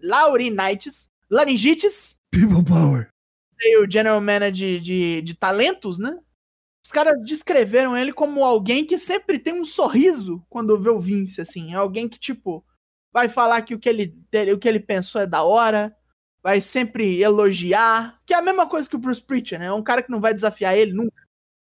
[0.00, 2.16] Laurinaitis, Laringitis.
[2.30, 3.08] People Power.
[3.60, 6.18] E o General Manager de, de, de talentos, né?
[6.84, 11.40] Os caras descreveram ele como alguém que sempre tem um sorriso quando vê o Vince,
[11.40, 11.72] assim.
[11.72, 12.64] É alguém que, tipo,
[13.12, 14.14] vai falar que o que ele,
[14.52, 15.96] o que ele pensou é da hora,
[16.42, 19.68] vai sempre elogiar, que é a mesma coisa que o Bruce Pritchard, né?
[19.68, 21.22] É um cara que não vai desafiar ele nunca.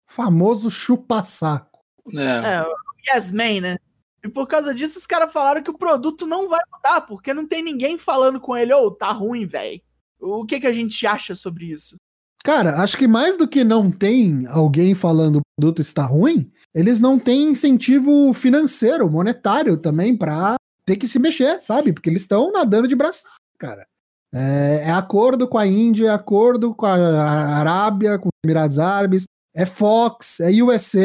[0.07, 1.81] Famoso chupa-saco.
[2.15, 2.55] É.
[2.55, 2.75] é, o
[3.09, 3.77] Yes Man, né?
[4.25, 7.47] E por causa disso, os caras falaram que o produto não vai mudar, porque não
[7.47, 9.81] tem ninguém falando com ele, ô, oh, tá ruim, velho.
[10.21, 11.97] O que, que a gente acha sobre isso?
[12.45, 17.01] Cara, acho que mais do que não tem alguém falando o produto está ruim, eles
[17.01, 21.93] não têm incentivo financeiro, monetário também para ter que se mexer, sabe?
[21.93, 23.25] Porque eles estão nadando de braço,
[23.59, 23.87] cara.
[24.35, 29.25] É, é, acordo com a Índia, é acordo com a Arábia, com os Emirados Árabes,
[29.55, 30.99] é Fox, é USA,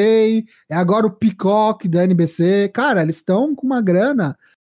[0.69, 2.69] é agora o Peacock da NBC.
[2.73, 4.37] Cara, eles estão com uma grana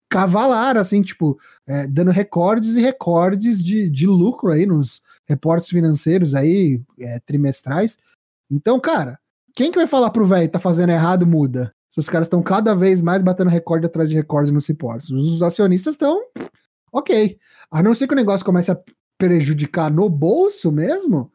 [0.09, 6.33] cavalar, assim, tipo, é, dando recordes e recordes de, de lucro aí nos reportes financeiros
[6.33, 7.99] aí, é, trimestrais.
[8.51, 9.19] Então, cara,
[9.53, 11.71] quem que vai falar pro velho tá fazendo errado, muda?
[11.91, 15.11] Se os caras estão cada vez mais batendo recorde atrás de recorde nos reportes.
[15.11, 16.23] Os acionistas estão
[16.91, 17.37] ok.
[17.71, 18.79] A não ser que o negócio comece a
[19.17, 21.31] prejudicar no bolso mesmo,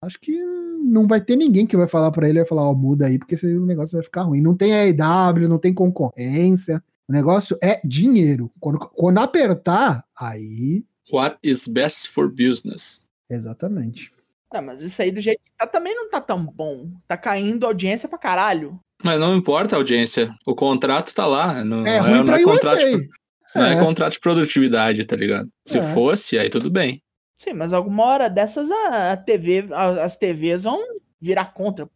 [0.00, 0.40] acho que
[0.84, 3.18] não vai ter ninguém que vai falar para ele, vai falar, ó, oh, muda aí,
[3.18, 4.40] porque o negócio vai ficar ruim.
[4.40, 6.82] Não tem AEW, não tem concorrência.
[7.08, 8.50] O negócio é dinheiro.
[8.60, 10.84] Quando, quando apertar, aí.
[11.12, 13.08] What is best for business?
[13.28, 14.12] Exatamente.
[14.52, 16.90] Não, mas isso aí do jeito que tá também não tá tão bom.
[17.08, 18.78] Tá caindo audiência pra caralho.
[19.02, 20.34] Mas não importa a audiência.
[20.46, 21.64] O contrato tá lá.
[21.64, 23.08] Não é, ruim é, não é contrato.
[23.54, 23.74] Não é.
[23.74, 25.48] é contrato de produtividade, tá ligado?
[25.66, 25.82] Se é.
[25.82, 27.00] fosse, aí tudo bem.
[27.38, 30.80] Sim, mas alguma hora dessas a TV, as TVs vão
[31.20, 31.88] virar contra.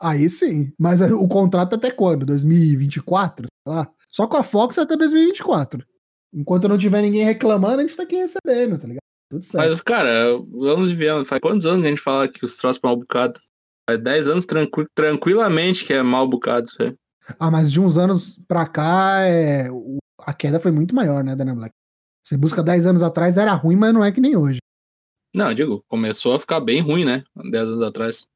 [0.00, 0.72] Aí sim.
[0.78, 2.26] Mas o contrato até quando?
[2.26, 3.46] 2024?
[3.46, 3.88] Sei lá.
[4.10, 5.84] Só com a Fox até 2024.
[6.34, 9.00] Enquanto não tiver ninguém reclamando, a gente tá aqui recebendo, tá ligado?
[9.30, 9.70] Tudo certo.
[9.70, 11.24] Mas, cara, vamos ver.
[11.24, 13.40] Faz quantos anos a gente fala que os troços mal bocado?
[13.88, 16.96] Faz 10 anos tranqu tranquilamente que é mal bocado, sabe?
[17.38, 19.68] Ah, mas de uns anos pra cá, é...
[20.26, 21.72] a queda foi muito maior, né, Dana Black?
[22.24, 24.58] Você busca 10 anos atrás, era ruim, mas não é que nem hoje.
[25.34, 27.22] Não, digo, começou a ficar bem ruim, né?
[27.50, 28.26] 10 anos atrás.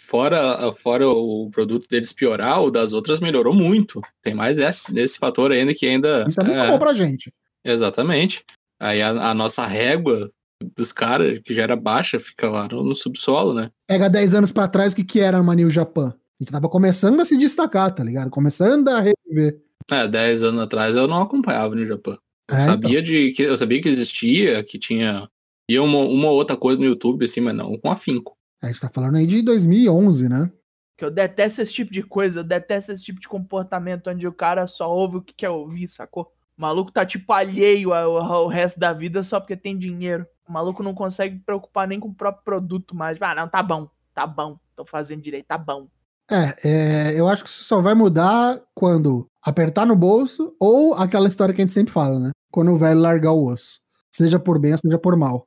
[0.00, 4.00] Fora, fora o produto deles piorar, o das outras melhorou muito.
[4.22, 6.24] Tem mais esse, esse fator ainda que ainda.
[6.28, 7.32] Isso é muito é, bom pra gente.
[7.64, 8.44] Exatamente.
[8.80, 10.30] Aí a, a nossa régua
[10.76, 13.70] dos caras, que já era baixa, fica lá no, no subsolo, né?
[13.88, 16.08] Pega 10 anos para trás, o que, que era uma New Japan?
[16.08, 18.30] A gente tava começando a se destacar, tá ligado?
[18.30, 19.63] Começando a reviver.
[19.90, 22.16] É, 10 anos atrás eu não acompanhava o New Japan.
[22.50, 23.02] Eu, é, sabia então.
[23.02, 25.28] de, que, eu sabia que existia, que tinha
[25.68, 28.36] e uma, uma outra coisa no YouTube, assim, mas não com afinco.
[28.62, 30.52] A gente tá falando aí de 2011, né?
[30.96, 34.32] Que eu detesto esse tipo de coisa, eu detesto esse tipo de comportamento onde o
[34.32, 36.30] cara só ouve o que quer ouvir, sacou?
[36.56, 40.26] O maluco tá tipo alheio ao, ao resto da vida só porque tem dinheiro.
[40.46, 43.20] O maluco não consegue preocupar nem com o próprio produto mais.
[43.20, 45.88] Ah, não, tá bom, tá bom, tô fazendo direito, tá bom.
[46.30, 51.28] É, é, eu acho que isso só vai mudar quando apertar no bolso ou aquela
[51.28, 52.30] história que a gente sempre fala, né?
[52.50, 53.78] Quando o velho largar o osso.
[54.10, 55.46] Seja por bem ou seja por mal.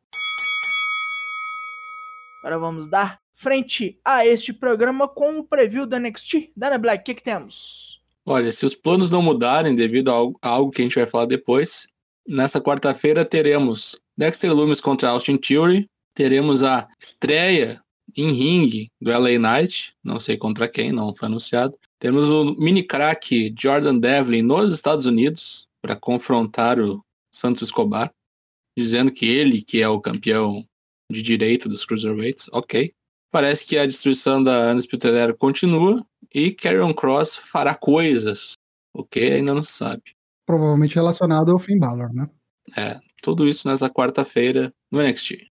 [2.44, 6.52] Agora vamos dar frente a este programa com o preview do NXT.
[6.56, 8.02] Dana Black, o que, que temos?
[8.26, 11.88] Olha, se os planos não mudarem devido a algo que a gente vai falar depois,
[12.28, 17.82] nessa quarta-feira teremos Dexter Loomis contra Austin Theory, teremos a estreia
[18.16, 21.78] em ringue do LA Knight, não sei contra quem, não foi anunciado.
[22.00, 28.12] Temos o mini crack Jordan Devlin nos Estados Unidos para confrontar o Santos Escobar,
[28.78, 30.66] dizendo que ele que é o campeão
[31.12, 32.92] de direito dos cruiserweights, ok.
[33.32, 38.54] Parece que a destruição da Undisputed Era continua e Karrion Cross fará coisas,
[38.94, 40.04] o que ainda não se sabe.
[40.46, 42.30] Provavelmente relacionado ao Finn Balor, né?
[42.76, 45.47] É, tudo isso nessa quarta-feira no NXT.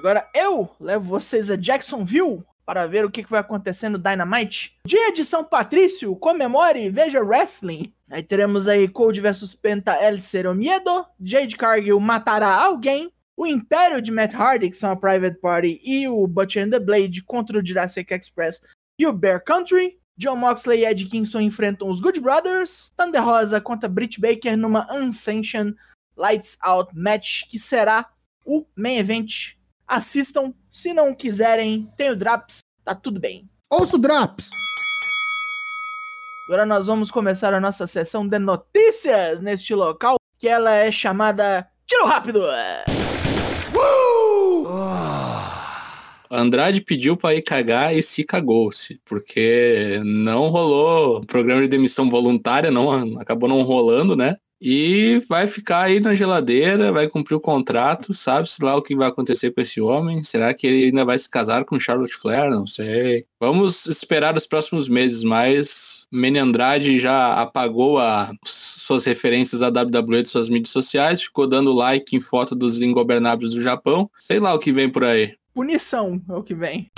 [0.00, 4.78] Agora eu levo vocês a Jacksonville para ver o que vai acontecer no Dynamite.
[4.86, 7.92] Dia de São Patrício, comemore e veja wrestling.
[8.10, 14.00] Aí teremos aí Cold vs Penta El Cero Miedo, Jade Cargill matará alguém, o Império
[14.00, 17.58] de Matt Hardy, que são a Private Party, e o Butcher and the Blade contra
[17.58, 18.62] o Jurassic Express
[18.98, 19.98] e o Bear Country.
[20.16, 22.90] John Moxley e Ed Kingston enfrentam os Good Brothers.
[22.96, 25.76] Thunder Rosa contra Britt Baker numa Unsanctioned
[26.16, 28.08] Lights Out match, que será
[28.46, 29.59] o main event.
[29.90, 33.50] Assistam, se não quiserem, tem o Draps, tá tudo bem.
[33.68, 34.48] Ouça o Draps!
[36.46, 41.68] Agora nós vamos começar a nossa sessão de notícias neste local, que ela é chamada
[41.84, 42.40] Tiro Rápido!
[46.30, 52.70] Andrade pediu para ir cagar e se cagou-se, porque não rolou programa de demissão voluntária,
[52.70, 54.36] não acabou não rolando, né?
[54.60, 59.08] E vai ficar aí na geladeira, vai cumprir o contrato, sabe-se lá o que vai
[59.08, 60.22] acontecer com esse homem.
[60.22, 62.50] Será que ele ainda vai se casar com Charlotte Flair?
[62.50, 63.24] Não sei.
[63.40, 70.22] Vamos esperar os próximos meses, mas Manny Andrade já apagou a, suas referências à WWE
[70.22, 74.10] de suas mídias sociais, ficou dando like em foto dos ingobernáveis do Japão.
[74.18, 75.34] Sei lá o que vem por aí.
[75.54, 76.90] Punição é o que vem.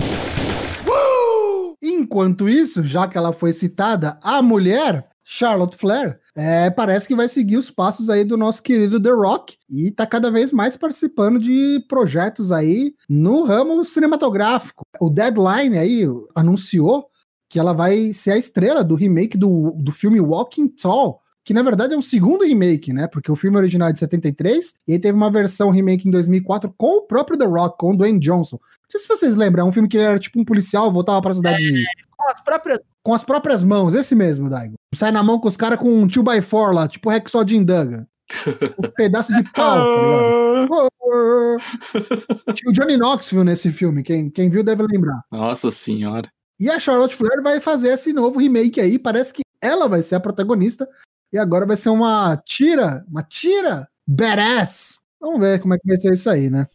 [1.81, 7.27] Enquanto isso, já que ela foi citada, a mulher Charlotte Flair, é, parece que vai
[7.27, 11.39] seguir os passos aí do nosso querido The Rock e tá cada vez mais participando
[11.39, 14.85] de projetos aí no ramo cinematográfico.
[14.99, 16.05] O Deadline aí
[16.35, 17.07] anunciou
[17.49, 21.61] que ela vai ser a estrela do remake do, do filme Walking Tall, que na
[21.61, 23.07] verdade é um segundo remake, né?
[23.07, 26.73] Porque o filme original é de 73 e aí teve uma versão remake em 2004
[26.77, 28.57] com o próprio The Rock, com o Dwayne Johnson.
[28.57, 31.33] Não sei se vocês lembram, é um filme que era tipo um policial, voltava pra
[31.33, 31.83] cidade.
[32.23, 34.75] Com as próprias com as próprias mãos, esse mesmo, Daigo.
[34.95, 38.07] Sai na mão com os caras com um 2x4 lá, tipo Rexol de Indaga.
[38.79, 40.77] um pedaço de pau, tá?
[42.55, 45.21] Tinha o Johnny Knoxville nesse filme, quem, quem viu deve lembrar.
[45.31, 46.29] Nossa senhora.
[46.57, 50.15] E a Charlotte Flair vai fazer esse novo remake aí, parece que ela vai ser
[50.15, 50.87] a protagonista,
[51.31, 54.99] e agora vai ser uma tira, uma tira badass.
[55.19, 56.67] Vamos ver como é que vai ser isso aí, né?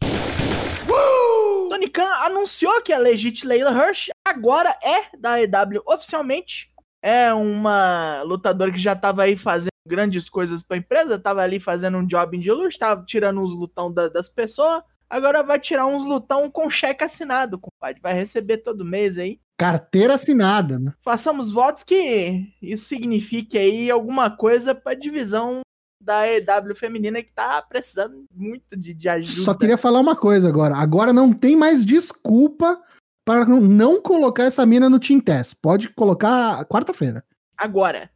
[2.39, 6.71] Anunciou que a Legit Leila Hirsch agora é da EW oficialmente.
[7.01, 11.59] É uma lutadora que já estava aí fazendo grandes coisas para a empresa, estava ali
[11.59, 14.81] fazendo um job de luta, estava tirando uns lutão da, das pessoas.
[15.09, 18.01] Agora vai tirar uns lutão com cheque assinado, compadre.
[18.01, 19.41] Vai receber todo mês aí.
[19.57, 20.93] Carteira assinada, né?
[21.01, 25.59] Façamos votos que isso signifique aí alguma coisa para divisão
[26.09, 29.43] da EW feminina que tá precisando muito de, de ajuda.
[29.43, 30.75] Só queria falar uma coisa agora.
[30.75, 32.81] Agora não tem mais desculpa
[33.23, 35.57] para não colocar essa mina no Team Test.
[35.61, 37.23] Pode colocar quarta-feira.
[37.55, 38.09] Agora.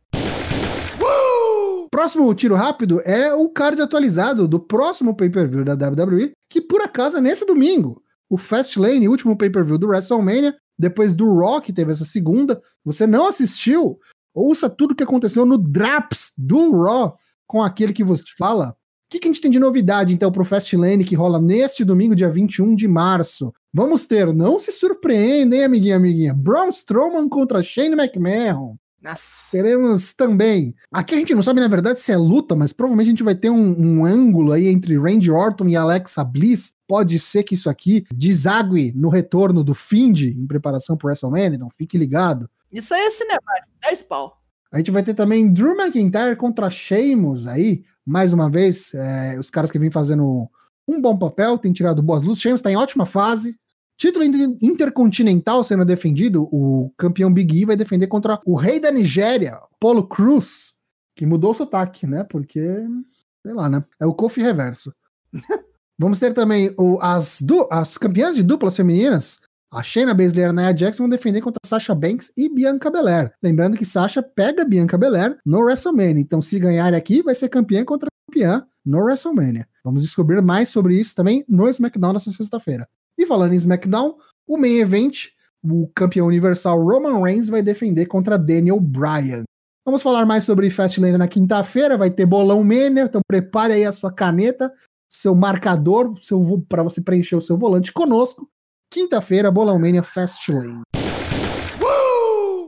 [1.92, 7.18] Próximo tiro rápido é o card atualizado do próximo pay-per-view da WWE, que por acaso
[7.18, 8.02] é nesse domingo.
[8.28, 12.60] O Fastlane, último pay-per-view do WrestleMania, depois do Rock teve essa segunda.
[12.84, 14.00] Você não assistiu?
[14.34, 17.16] Ouça tudo o que aconteceu no Draps do Raw
[17.54, 18.70] com aquele que você fala.
[18.70, 18.76] O
[19.12, 22.28] que, que a gente tem de novidade, então, pro Fastlane que rola neste domingo, dia
[22.28, 23.54] 21 de março?
[23.72, 28.76] Vamos ter, não se surpreendem, amiguinha, amiguinha, Braun Strowman contra Shane McMahon.
[29.00, 29.52] Nossa.
[29.52, 30.74] Teremos também.
[30.92, 33.36] Aqui a gente não sabe, na verdade, se é luta, mas provavelmente a gente vai
[33.36, 36.74] ter um, um, ângulo aí entre Randy Orton e Alexa Bliss.
[36.88, 41.70] Pode ser que isso aqui desague no retorno do Find em preparação pro WrestleMania, então
[41.70, 42.50] fique ligado.
[42.72, 44.43] Isso aí é cinemático, 10 pau.
[44.74, 49.52] A gente vai ter também Drew McIntyre contra Sheamus aí, mais uma vez, é, os
[49.52, 50.50] caras que vêm fazendo
[50.88, 52.42] um bom papel, tem tirado boas luzes.
[52.42, 53.56] Sheamus está em ótima fase.
[53.96, 59.60] Título intercontinental sendo defendido, o campeão Big E vai defender contra o rei da Nigéria,
[59.80, 60.74] Paulo Cruz,
[61.16, 62.24] que mudou o sotaque, né?
[62.24, 62.60] Porque,
[63.46, 63.84] sei lá, né?
[64.02, 64.92] É o Kofi Reverso.
[66.00, 69.42] Vamos ter também o, as, du, as campeãs de duplas femininas,
[69.74, 73.34] a Shayna Baszler e a Nia Jackson vão defender contra Sasha Banks e Bianca Belair.
[73.42, 76.22] Lembrando que Sasha pega Bianca Belair no WrestleMania.
[76.22, 79.68] Então, se ganhar aqui, vai ser campeã contra campeã no WrestleMania.
[79.84, 82.88] Vamos descobrir mais sobre isso também no SmackDown nessa sexta-feira.
[83.18, 84.16] E falando em SmackDown,
[84.48, 85.30] o main event,
[85.64, 89.44] o campeão universal Roman Reigns vai defender contra Daniel Bryan.
[89.86, 93.92] Vamos falar mais sobre Fastlane na quinta-feira, vai ter bolão Mania, então prepare aí a
[93.92, 94.72] sua caneta,
[95.10, 98.50] seu marcador, seu para você preencher o seu volante conosco.
[98.94, 100.84] Quinta-feira, Bolão Mania Fastlane.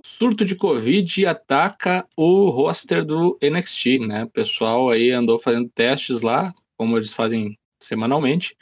[0.03, 4.23] Surto de Covid ataca o roster do NXT, né?
[4.23, 8.57] O pessoal aí andou fazendo testes lá, como eles fazem semanalmente,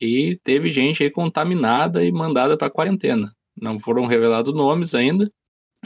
[0.00, 3.32] E teve gente aí contaminada e mandada para quarentena.
[3.56, 5.30] Não foram revelados nomes ainda,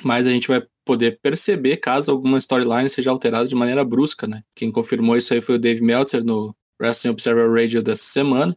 [0.03, 4.41] mas a gente vai poder perceber caso alguma storyline seja alterada de maneira brusca, né?
[4.57, 8.57] Quem confirmou isso aí foi o Dave Meltzer no Wrestling Observer Radio dessa semana.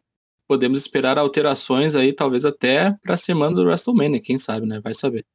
[0.51, 4.81] Podemos esperar alterações aí, talvez até para a semana do WrestleMania, quem sabe, né?
[4.83, 5.25] Vai saber.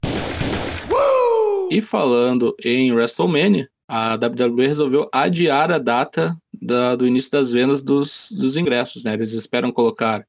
[1.70, 7.82] E falando em WrestleMania, a WWE resolveu adiar a data da, do início das vendas
[7.82, 9.14] dos, dos ingressos, né?
[9.14, 10.22] Eles esperam colocar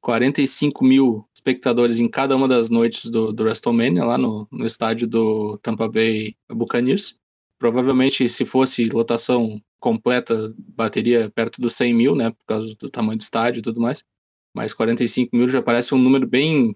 [0.00, 5.06] 45 mil espectadores em cada uma das noites do, do WrestleMania, lá no, no estádio
[5.06, 7.16] do Tampa Bay Buccaneers.
[7.58, 10.34] Provavelmente, se fosse lotação completa,
[10.74, 12.30] bateria perto dos 100 mil, né?
[12.30, 14.02] Por causa do tamanho do estádio e tudo mais.
[14.54, 16.74] Mas 45 mil já parece um número bem,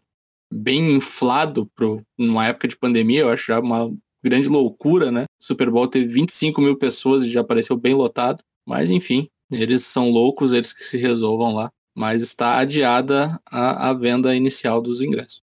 [0.53, 3.21] bem inflado pro, numa época de pandemia.
[3.21, 5.25] Eu acho já uma grande loucura, né?
[5.41, 8.43] Super Bowl teve 25 mil pessoas e já apareceu bem lotado.
[8.67, 11.71] Mas enfim, eles são loucos, eles que se resolvam lá.
[11.97, 15.41] Mas está adiada a, a venda inicial dos ingressos.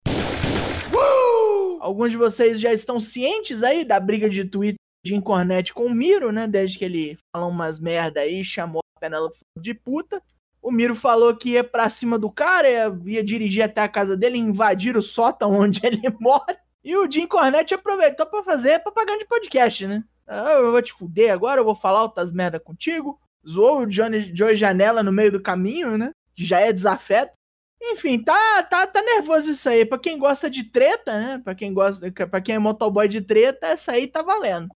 [1.79, 5.93] Alguns de vocês já estão cientes aí da briga de Twitter de Incornet com o
[5.93, 6.47] Miro, né?
[6.47, 10.21] Desde que ele falou umas merda aí, chamou a Penélope de puta.
[10.65, 14.17] O Miro falou que ia pra cima do cara, ia, ia dirigir até a casa
[14.17, 16.57] dele, invadir o sótão onde ele mora.
[16.83, 20.03] E o Jim Cornette aproveitou para fazer propaganda de podcast, né?
[20.25, 23.19] Ah, eu vou te fuder agora, eu vou falar outras merda contigo.
[23.47, 26.09] Zoou o Johnny, Joey Janela no meio do caminho, né?
[26.35, 27.37] Já é desafeto.
[27.79, 29.85] Enfim, tá, tá, tá nervoso isso aí.
[29.85, 31.41] Pra quem gosta de treta, né?
[31.43, 34.69] Pra quem gosta, para quem é motoboy de treta, essa aí tá valendo.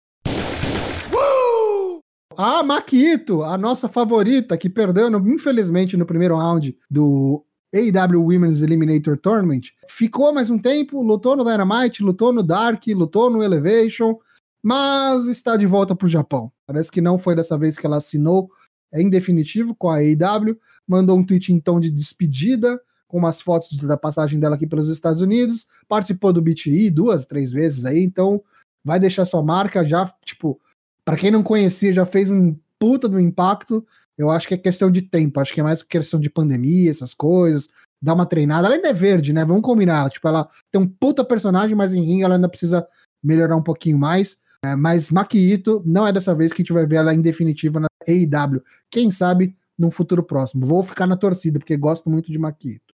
[2.37, 9.19] Ah, Maquito, a nossa favorita, que perdeu, infelizmente, no primeiro round do AEW Women's Eliminator
[9.19, 14.15] Tournament, ficou mais um tempo, lutou no Dynamite, lutou no Dark, lutou no Elevation,
[14.61, 16.51] mas está de volta para o Japão.
[16.65, 18.49] Parece que não foi dessa vez que ela assinou
[18.91, 23.75] é em definitivo com a AEW, mandou um tweet tom de despedida, com umas fotos
[23.77, 28.41] da passagem dela aqui pelos Estados Unidos, participou do BTE duas, três vezes aí, então
[28.83, 30.59] vai deixar sua marca já, tipo,
[31.09, 33.83] para quem não conhecia, já fez um puta do impacto.
[34.15, 37.15] Eu acho que é questão de tempo, acho que é mais questão de pandemia, essas
[37.15, 37.67] coisas.
[37.99, 38.67] Dar uma treinada.
[38.67, 39.43] Ela ainda é verde, né?
[39.43, 40.07] Vamos combinar.
[40.11, 42.85] Tipo, ela tem um puta personagem, mas em ring ela ainda precisa
[43.23, 44.37] melhorar um pouquinho mais.
[44.63, 47.79] É, mas Maquito não é dessa vez que a gente vai ver ela em definitiva
[47.79, 48.61] na AEW.
[48.91, 50.63] Quem sabe num futuro próximo.
[50.63, 52.93] Vou ficar na torcida, porque gosto muito de Maquito.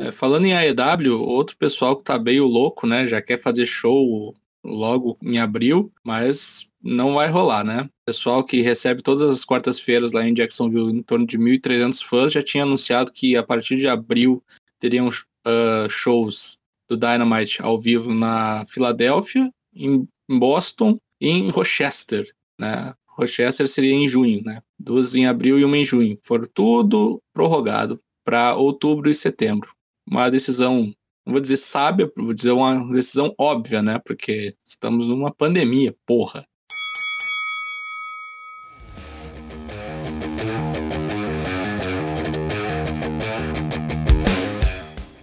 [0.00, 3.06] É, falando em AEW, outro pessoal que tá meio louco, né?
[3.06, 4.32] Já quer fazer show
[4.64, 7.88] logo em abril, mas não vai rolar, né?
[8.04, 12.42] Pessoal que recebe todas as quartas-feiras lá em Jacksonville, em torno de 1.300 fãs, já
[12.42, 14.42] tinha anunciado que a partir de abril
[14.78, 22.92] teriam uh, shows do Dynamite ao vivo na Filadélfia, em Boston e em Rochester, né?
[23.06, 24.60] Rochester seria em junho, né?
[24.78, 26.18] Duas em abril e uma em junho.
[26.22, 29.70] Foram tudo prorrogado para outubro e setembro.
[30.06, 30.92] Uma decisão
[31.30, 34.00] não vou dizer sábia, vou dizer uma decisão óbvia, né?
[34.04, 36.44] Porque estamos numa pandemia, porra.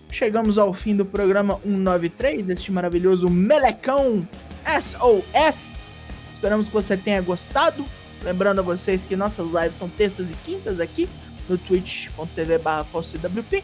[0.09, 4.25] Chegamos ao fim do programa 193 deste maravilhoso Melecão
[4.65, 5.81] SOS.
[6.31, 7.85] Esperamos que você tenha gostado.
[8.23, 11.09] Lembrando a vocês que nossas lives são terças e quintas aqui
[11.49, 13.63] no twitch.tv/falswp.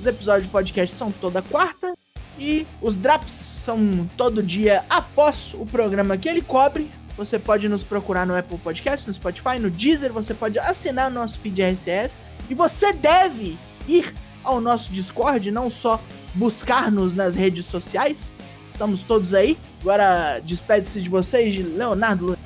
[0.00, 1.92] Os episódios de podcast são toda quarta
[2.38, 6.90] e os drops são todo dia após o programa que ele cobre.
[7.18, 11.38] Você pode nos procurar no Apple Podcast, no Spotify, no Deezer, você pode assinar nosso
[11.40, 12.16] feed RSS
[12.48, 16.00] e você deve ir ao nosso Discord, não só
[16.32, 18.32] buscar-nos nas redes sociais.
[18.72, 19.58] Estamos todos aí.
[19.82, 22.38] Agora despede-se de vocês, Leonardo.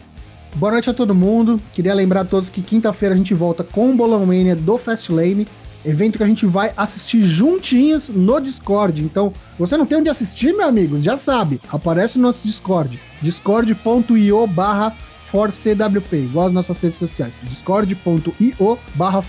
[0.56, 1.62] Boa noite a todo mundo.
[1.72, 5.46] Queria lembrar a todos que quinta-feira a gente volta com o Bolão Mania do Fastlane
[5.84, 9.02] evento que a gente vai assistir juntinhos no Discord.
[9.02, 10.98] Então, você não tem onde assistir, meu amigo?
[10.98, 14.96] Já sabe, aparece no nosso Discord, discord.io barra
[16.12, 19.20] igual as nossas redes sociais, discord.io barra.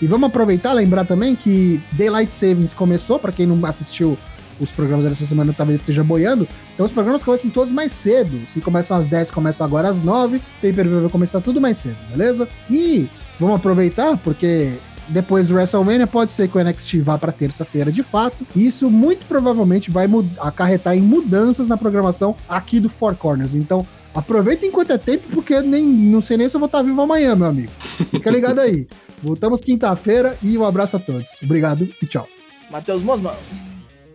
[0.00, 4.16] E vamos aproveitar, lembrar também que Daylight Savings começou, para quem não assistiu
[4.58, 6.46] os programas dessa semana talvez esteja boiando.
[6.74, 8.40] Então os programas começam todos mais cedo.
[8.46, 10.40] Se começam às 10, começam agora às 9.
[10.60, 12.48] Pay-Per-View vai começar tudo mais cedo, beleza?
[12.68, 13.08] E
[13.38, 14.78] vamos aproveitar, porque
[15.10, 18.46] depois do WrestleMania, pode ser que o NXT vá para terça-feira de fato.
[18.54, 20.08] E isso muito provavelmente vai
[20.38, 23.54] acarretar em mudanças na programação aqui do Four Corners.
[23.54, 27.00] Então, aproveita enquanto é tempo, porque nem, não sei nem se eu vou estar vivo
[27.00, 27.72] amanhã, meu amigo.
[27.78, 28.86] Fica ligado aí.
[29.22, 31.38] Voltamos quinta-feira e um abraço a todos.
[31.42, 32.26] Obrigado e tchau.
[32.70, 33.34] Matheus Mosman.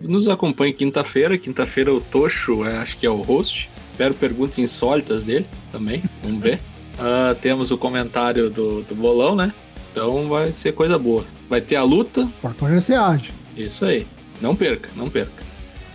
[0.01, 1.37] Nos acompanhe quinta-feira.
[1.37, 3.69] Quinta-feira o Tocho, é, acho que é o host.
[3.91, 6.03] Espero perguntas insólitas dele também.
[6.23, 6.59] Vamos ver.
[6.95, 9.53] Uh, temos o comentário do, do bolão, né?
[9.95, 11.23] Então vai ser coisa boa.
[11.47, 12.29] Vai ter a luta.
[12.41, 13.33] Fortaleza se age.
[13.55, 14.05] Isso aí.
[14.41, 15.41] Não perca, não perca.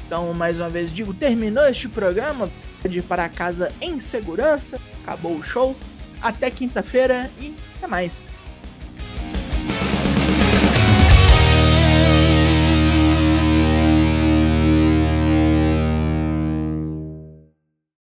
[0.07, 2.51] Então, mais uma vez digo, terminou este programa.
[2.81, 4.81] Pode ir para casa em segurança.
[5.03, 5.77] Acabou o show.
[6.23, 8.40] Até quinta-feira e até mais.